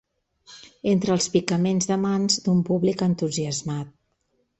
[0.91, 3.93] ...entre els picaments de mans d'un públic entusiasmat